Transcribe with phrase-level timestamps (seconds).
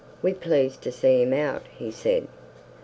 [0.23, 2.27] "We pleased to see him out," he said.